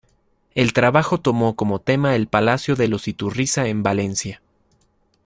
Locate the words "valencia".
3.83-4.41